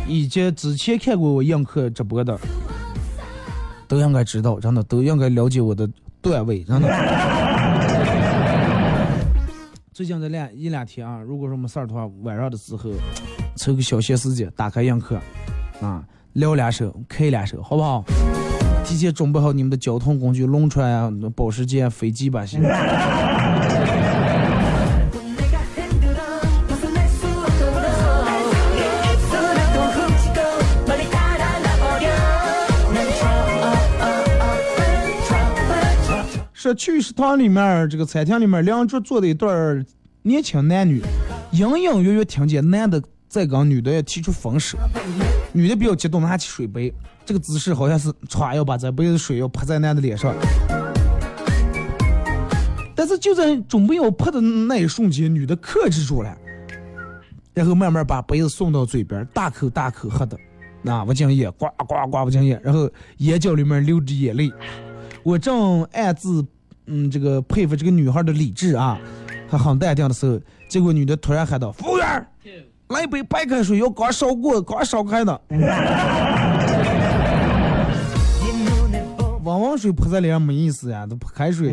[0.08, 2.40] 以及之前看过我映客直播的，
[3.86, 5.86] 都应该知道，真的都应该了解我的
[6.22, 6.88] 段位，真的。
[9.92, 12.90] 最近这两一两天啊，如果说没事儿的话，晚上的时候
[13.56, 15.20] 抽个小闲时间，打开映客，
[15.82, 16.02] 啊，
[16.32, 18.02] 聊两首，开两首，好不好？
[18.84, 22.62] 提前准备好你们的交通工具，轮船啊、保时捷、飞机吧，行。
[36.74, 39.48] 去食堂里面这个餐厅里面两桌坐的一对
[40.22, 41.02] 年轻男女，
[41.52, 44.78] 隐隐约约听见男的在跟女的要提出分手，
[45.52, 46.92] 女的比较激动，拿起水杯，
[47.24, 50.34] 这个姿势好像是歘要把这杯子水要泼在男的脸上。
[52.94, 56.36] 但是就在准备要泼的那一瞬间，女的克制住了，
[57.54, 60.38] 然后慢慢把杯子送到嘴边，大口大口喝的，
[60.82, 64.52] 那不敬业，呱呱呱不敬业，然后眼角里面流着眼泪。
[65.24, 66.44] 我正暗自
[66.86, 68.98] 嗯这个佩服这个女孩的理智啊，
[69.50, 72.26] 她很淡定的时候，结果女的突然喊道：“服务员，
[72.88, 75.40] 来一杯白开水，要刚烧过、刚烧开的。”
[79.44, 81.72] 汪汪水泼在脸上没意思呀，都泼开水。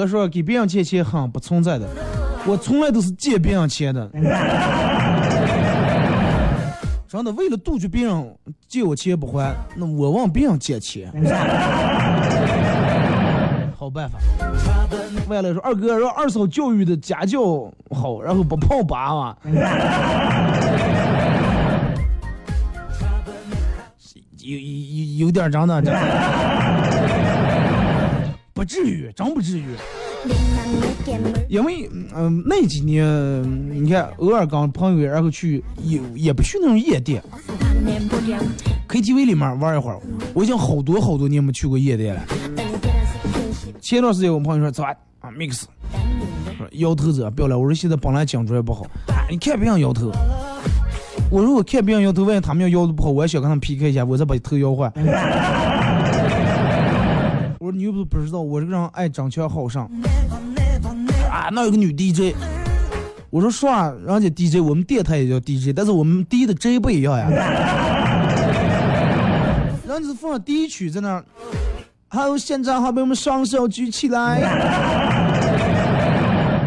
[0.00, 1.86] 博说给别人借钱很不存在的，
[2.46, 4.08] 我从来都是借别人钱的。
[7.06, 8.34] 真的，为了杜绝别人
[8.66, 11.12] 借我钱不还，那我问别人借钱。
[13.76, 14.18] 好办法。
[15.28, 19.34] 完了说二哥让二嫂教育的家教好，然后不泡粑粑。
[24.38, 26.00] 有有有有点长的，真的
[28.52, 29.64] 不至于，真不至于。
[31.48, 33.04] 因为嗯、那几年
[33.72, 37.22] 你看偶尔跟朋友然后去也也不去那种夜店
[38.88, 39.98] ，KTV 里面玩一会儿。
[40.34, 42.22] 我已经好多好多年没去过夜店了。
[43.80, 45.62] 前段时间我朋友说走啊啊 mix，
[46.56, 47.58] 说摇头子不要了。
[47.58, 50.12] 我说现在本来颈椎不好，啊你看别人摇头。
[51.30, 54.92] 我如果看别人摇头，万一他们要摇的不好，我也想跟他们 PK 一下，我再把头摇坏。
[57.70, 59.82] 我说你又不是不知道，我这个人爱争强好胜。
[61.30, 62.34] 啊，那有个女 DJ。
[63.30, 67.28] 我说耍，人家 DJ，我们电台也叫 DJ，但是我们 D 的 J 不一样呀。
[69.86, 71.24] 人家是放了第一曲在那儿，
[72.08, 74.40] 还有现在还被我们双手举起来，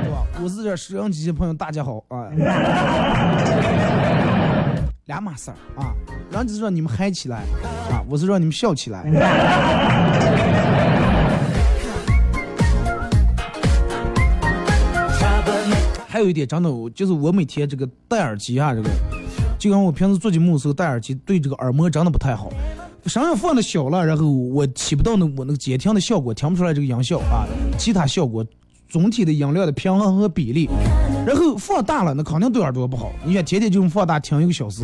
[0.04, 0.26] 对吧？
[0.42, 2.30] 我是这摄像机的朋友，大家好啊。
[5.08, 5.92] 两码事儿啊，
[6.32, 7.40] 人家是让你们嗨起来
[7.92, 9.04] 啊，我是让你们笑起来。
[16.14, 18.90] 还有一点，真的，就是我每天这个戴耳机啊，这个
[19.58, 22.52] 就跟我平时做节目的时候戴耳机，对这个耳膜真的不太好。
[23.08, 27.48] 声音放的小了，然后我起不到那我那个监听的效果，听不出来这个音效啊，
[27.80, 28.46] 其他效果
[28.88, 30.70] 总体的音量的平衡和比例。
[31.26, 33.12] 然后放大了，那肯定对耳朵不好。
[33.26, 34.84] 你看天天就用放大听一个小时，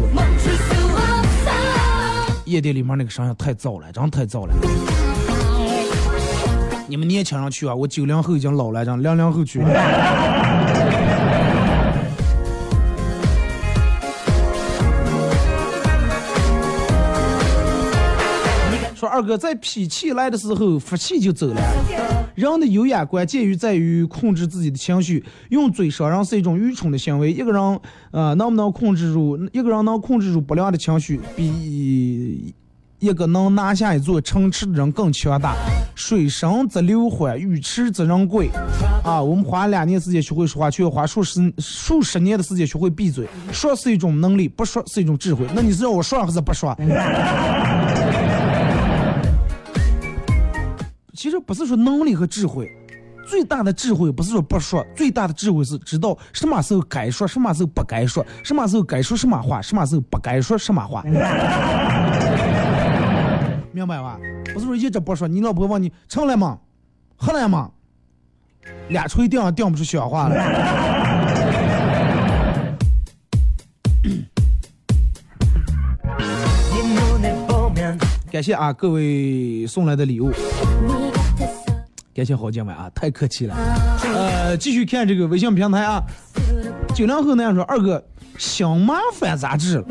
[2.45, 4.53] 夜店里面那个声音太噪了，真的太噪了。
[6.87, 9.61] 你们年轻人去啊，我九零后已经老了，让零零后去。
[19.19, 21.61] 二哥在脾气来的时候，福气就走了。
[22.35, 27.29] 人的优雅关键于在于控制自己的情绪，用嘴伤人是一种愚蠢的行为。
[27.29, 27.79] 一个人
[28.11, 32.55] 呃能不能控制住，一个人能控制住不良的情绪，比
[32.99, 35.53] 一个能拿下一座城池的人更强大。
[35.95, 38.49] 水深则流缓，鱼迟则人贵。
[39.03, 43.27] 啊，我们花两年时间学会说话，却要花数十数十年的时间学会闭嘴。
[43.51, 45.45] 说是一种能力，不说是一种智慧。
[45.53, 46.73] 那你是让我说还是不说？
[51.19, 52.71] 其实不是说能力和智慧，
[53.27, 61.03] 最大的智慧不是说不说，最大的智慧是知道什么时候该说，什么时候不该说，什么时候该说什么话，什么时候不该说什么话。
[63.73, 64.17] 明白吧？
[64.53, 66.57] 不是说一直不说，你老婆问你成了吗？
[67.17, 67.69] 喝了吗？
[68.87, 70.39] 俩锤定上定不出小话来。
[78.31, 80.31] 感谢啊各位送来的礼物，
[82.19, 83.55] 感谢好姐妹啊，太客气了。
[84.03, 86.03] 呃，继续看这个微信平台啊，
[86.93, 88.03] 九零后那样说，二哥
[88.37, 89.81] 想麻烦咋治？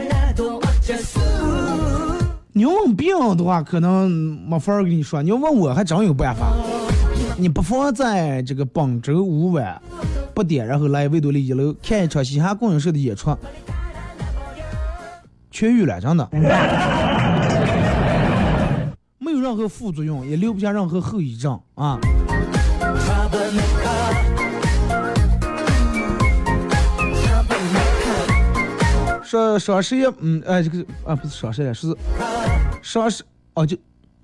[2.53, 4.11] 你要问病的话，可能
[4.47, 6.53] 没法跟你说；你要问我，还真有办法。
[7.39, 9.81] 你不妨在这个本周五晚
[10.35, 13.31] 八点，然后来维多利一楼看一场嘻哈供应社的演出，
[15.51, 16.29] 痊愈了，真的，
[19.41, 21.99] 任何副作用，也留不下任何后遗症啊。
[29.23, 31.95] 说双十一，嗯，哎，这个啊，不是双十一，是
[32.81, 33.23] 双十，
[33.53, 33.77] 哦，就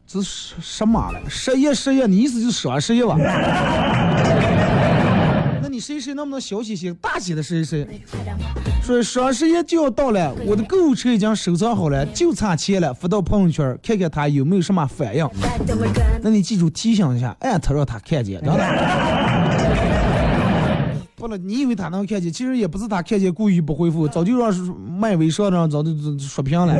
[0.06, 1.20] 这是什么了？
[1.28, 3.14] 十一十一，你意思就是双十一吧？
[5.74, 7.84] 那你谁谁能不能小写些大写的谁谁？
[8.80, 15.28] 说双十一就要到了，我的购物车已经收藏好了，就差钱了，发到朋友圈看看他有没有什么反应。
[16.22, 18.64] 那你记住提醒一下，艾特让他看见，真的。
[21.16, 22.32] 不了，你以为他能看见？
[22.32, 26.72] 其实也不是他看见故意不回复，早就让卖微商的人早就就说屏了。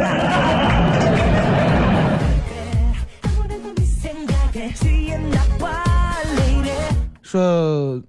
[7.22, 8.01] 说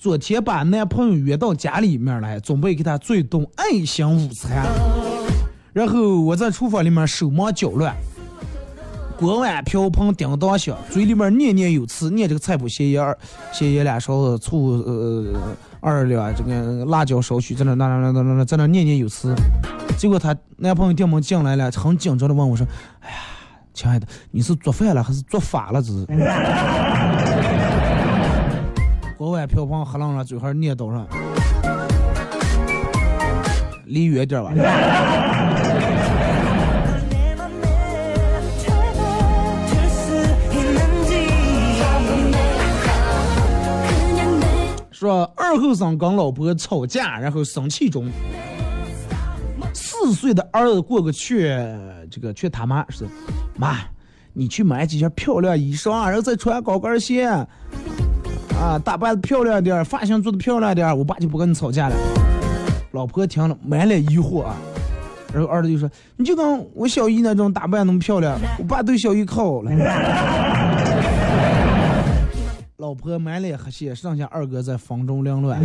[0.00, 4.66] 昨天把男朋友约到家里面来，准备给他做一顿爱心午餐。
[5.74, 7.94] 然后我在厨房里面手忙脚乱，
[9.18, 13.14] 锅碗瓢盆叮当响，嘴里面念念有词，念这个菜谱咸盐二
[13.52, 15.34] 咸盐两勺子，醋呃
[15.80, 19.34] 二两，这个辣椒少许，在那那那那那那在那念念有词。
[19.98, 22.66] 结果她男朋友电门进来了，很紧张的问我说
[23.04, 23.16] ：“哎呀，
[23.74, 25.82] 亲爱的，你是做饭了还是做法了？
[25.82, 26.06] 这是？”
[29.20, 31.06] 锅碗瓢盆喝浪上，嘴还念叨上，
[33.84, 34.50] 离远点吧。
[44.90, 48.10] 说二后生跟老婆吵架，然后生气中，
[49.74, 51.50] 四岁的儿子过个去，
[52.10, 53.06] 这个劝他妈是，
[53.58, 53.80] 妈，
[54.32, 57.28] 你去买几件漂亮衣裳，然后再穿高跟鞋，
[58.60, 61.96] 啊，打扮的漂亮点，发型做的漂亮点，我爸就不跟你吵架了。
[62.92, 64.54] 老婆听了满脸疑惑啊，
[65.32, 69.70] 然后儿子就说，你就跟我小姨那种打扮那么漂亮，我爸对小姨可好了。
[72.76, 75.58] 老婆满脸黑线，剩下二哥在房中凌乱。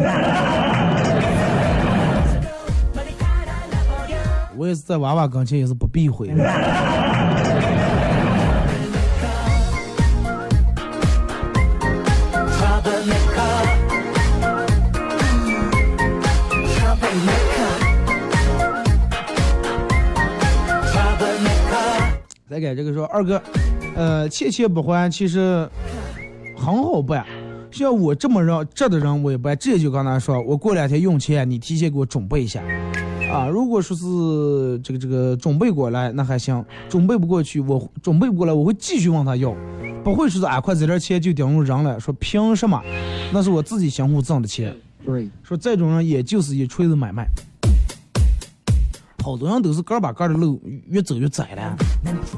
[4.58, 6.30] 我也是在娃娃跟前也是不避讳。
[22.56, 23.42] 再给这个说二哥，
[23.96, 25.70] 呃，欠钱不还其实
[26.56, 27.26] 很好办。
[27.70, 32.64] 像我这么人这的人，我也不直接就跟他说，我过两天用钱，你提前给我准备一下。
[33.30, 39.54] 啊，如果说是这个这个准备过来，那还行；准备不过去，我准备不过来，我会继续问他要，
[40.02, 42.00] 不会说是俺快这点钱就顶住人了。
[42.00, 42.82] 说凭什么？
[43.34, 44.74] 那是我自己辛苦挣的钱。
[45.06, 47.28] 对，说这种人也就是一锤子买卖。
[49.26, 51.76] 好多人都是个把个的路越走越窄了，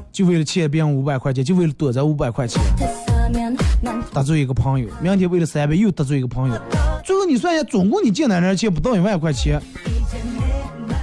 [0.09, 2.63] 就为了欠别人五百块钱，就为了躲这五百块钱，
[4.13, 6.57] 得罪一个朋友，明天为了三百又得罪一个朋友，
[7.03, 9.61] 最后你算一下，总共你借那点钱不到一万块钱，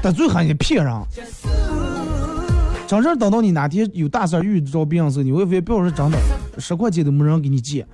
[0.03, 0.91] 得罪还你骗人。
[2.87, 6.18] 真正等到你哪天有大事儿遇着别人时候，你会发现，别说真的，
[6.57, 7.87] 十块钱都没人给你借。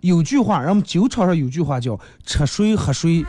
[0.00, 3.22] 有句话，人们酒场上有句话叫“吃水喝水”。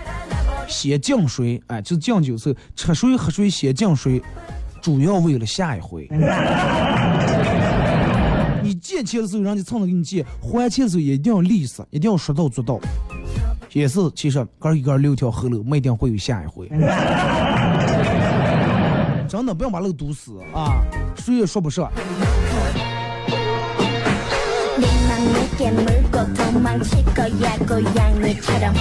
[0.67, 4.21] 先敬水，哎，就是敬酒时候吃水喝水先敬水，
[4.81, 6.07] 主要为了下一回。
[8.61, 12.79] 你借钱的时候，人家蹭着给你借；还钱的时候，一定要利索，一定要说到做到。
[13.71, 16.67] 也是，其实哥一哥六条后路，没一定会有下一回。
[19.27, 20.81] 真的不要把路堵死啊！
[21.17, 21.91] 谁也说不上。
[25.56, 28.74] 내게 물고 도망칠 거야 고양이처럼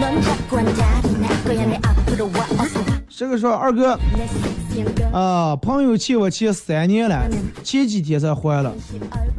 [0.00, 2.96] 넌 자꾸 앉아 날 거야 내 앞으로 와 어서 와.
[3.08, 7.26] 这个说二哥 내 섹시한 걸 啊，朋友欠我钱三年了，
[7.64, 8.72] 前几天才还了，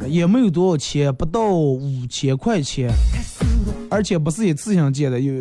[0.08, 2.90] 也没有多少钱，不到五千块钱，
[3.88, 5.32] 而且不是一次性借的，有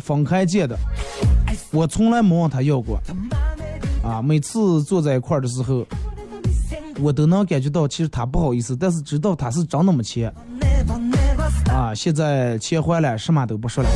[0.00, 0.76] 分开借的。
[1.70, 3.00] 我从来没问他要过，
[4.02, 5.86] 啊，每次坐在一块儿的时候，
[7.00, 10.32] 我都能感觉到其实他不好意思，但是知道他是真的没钱。
[11.71, 13.89] 啊，现在钱还了，什么都不说了。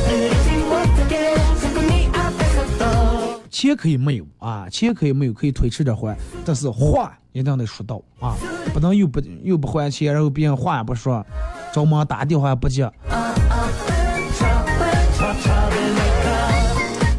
[3.50, 8.36] 钱可以没有啊，钱可以没有，可以推迟点还，但是话一定得说到啊，
[8.72, 11.24] 不能又不又不还钱，然后别人话也不说，
[11.72, 12.90] 着忙打电话也不接。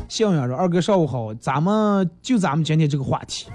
[0.09, 3.47] 向阳说：“二哥上午好，咱们就咱们今天这个话题，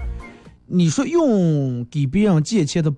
[0.67, 2.93] 你说用给别人借钱的，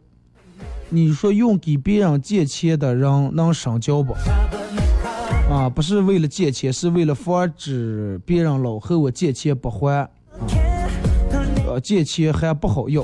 [0.93, 4.13] 你说用给别人借钱的人能深交不？
[5.51, 10.07] 啊，不是为了借钱，是为了防止别人老和我借钱不还，
[11.67, 13.03] 啊，借钱还不好要。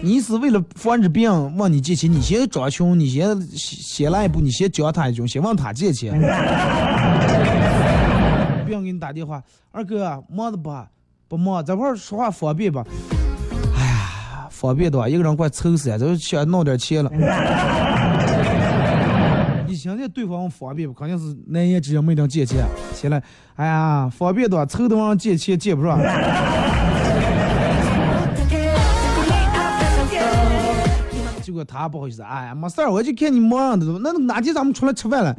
[0.00, 6.12] 你是为了防止别人问你借钱，你先装穷，你先先来一步，你先教他一句，先问他借钱。
[8.64, 10.72] 别人给你打电话，二哥忙的不？
[11.26, 12.84] 不忙，这会儿说话方便吧？
[14.56, 17.10] 方便的话，一个人快愁死呀，都想弄点钱了。
[19.68, 20.94] 你现在对方方便不？
[20.94, 22.64] 肯定是难言之隐没定借钱。
[22.94, 23.22] 起来，
[23.56, 26.00] 哎呀，方便的话，愁得往借钱借不上。
[31.42, 35.36] 结果他不好意思，哎呀，没事儿，我就看你忙的，那哪天咱们出来吃饭了？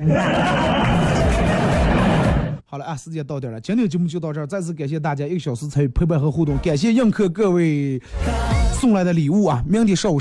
[2.77, 7.99] 好了啊，时间到点了，今天节目就到这儿，再次感谢大家一个小时参与陪伴和互动，感谢映客各位
[8.79, 10.19] 送来的礼物啊，明天上午。